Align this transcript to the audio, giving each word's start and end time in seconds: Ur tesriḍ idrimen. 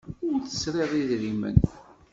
Ur 0.27 0.37
tesriḍ 0.43 0.91
idrimen. 1.01 1.57